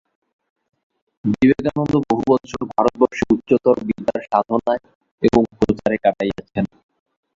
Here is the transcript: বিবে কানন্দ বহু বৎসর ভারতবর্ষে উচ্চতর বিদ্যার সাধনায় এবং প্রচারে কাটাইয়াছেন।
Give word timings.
বিবে 1.25 1.57
কানন্দ 1.65 1.93
বহু 2.03 2.21
বৎসর 2.29 2.61
ভারতবর্ষে 2.71 3.23
উচ্চতর 3.33 3.75
বিদ্যার 3.87 4.21
সাধনায় 4.29 4.81
এবং 5.23 5.41
প্রচারে 5.57 5.97
কাটাইয়াছেন। 6.03 6.65